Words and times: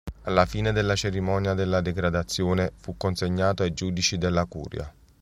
Alla 0.23 0.47
fine 0.47 0.71
della 0.71 0.95
cerimonia 0.95 1.53
della 1.53 1.79
degradazione 1.79 2.71
fu 2.77 2.97
consegnato 2.97 3.61
ai 3.61 3.75
giudici 3.75 4.17
della 4.17 4.45
curia. 4.47 4.91